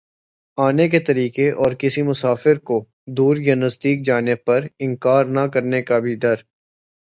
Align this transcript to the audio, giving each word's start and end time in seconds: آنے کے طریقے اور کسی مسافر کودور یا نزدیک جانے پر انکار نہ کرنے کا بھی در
آنے 0.57 0.87
کے 0.89 0.99
طریقے 0.99 1.49
اور 1.61 1.71
کسی 1.79 2.01
مسافر 2.01 2.57
کودور 2.63 3.37
یا 3.39 3.55
نزدیک 3.55 4.05
جانے 4.05 4.35
پر 4.45 4.67
انکار 4.79 5.25
نہ 5.35 5.47
کرنے 5.53 5.81
کا 5.81 5.99
بھی 5.99 6.15
در 6.15 6.37